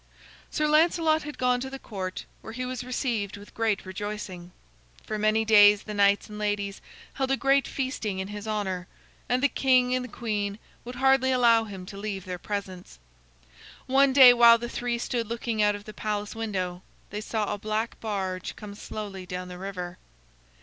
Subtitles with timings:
[0.49, 4.51] Sir Lancelot had gone to the Court, where he was received with great rejoicing.
[5.05, 6.81] For many days the knights and ladies
[7.13, 8.87] held great feasting in his honor,
[9.29, 12.97] and the king and the queen would hardly allow him to leave their presence.
[13.85, 16.81] One day while the three stood looking out of the palace window,
[17.11, 19.99] they saw a black barge come slowly down the river.